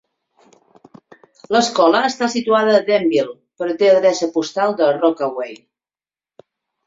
L'escola 1.55 1.99
està 2.07 2.29
situada 2.35 2.73
a 2.77 2.79
Denville 2.87 3.35
però 3.63 3.75
té 3.81 3.91
adreça 3.91 4.29
postal 4.39 4.73
de 4.81 4.87
Rockaway. 4.97 5.53